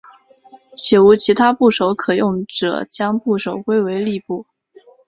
[0.75, 4.47] 且无其他部首可用者将部首归为立部。